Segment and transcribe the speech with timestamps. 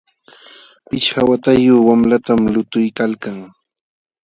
[0.87, 3.37] Pishqa watayuq wamlatam lutuykalkan.